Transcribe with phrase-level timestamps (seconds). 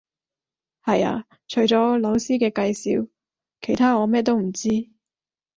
[0.83, 3.09] 係呀，除咗老師嘅介紹，
[3.61, 4.89] 其他我乜都唔知